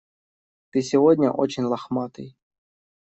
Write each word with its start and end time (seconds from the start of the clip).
Ты 0.71 0.81
сегодня 0.81 1.29
очень 1.29 1.61
лохматый. 1.63 2.35